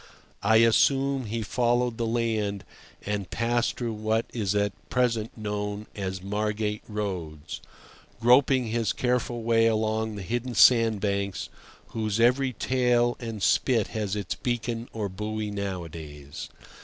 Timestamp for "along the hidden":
9.67-10.55